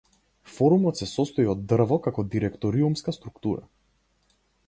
Форумот 0.53 1.01
се 1.01 1.07
состои 1.09 1.45
од 1.53 1.61
дрво 1.73 1.99
како 2.09 2.25
директориумска 2.37 3.15
структура. 3.19 3.65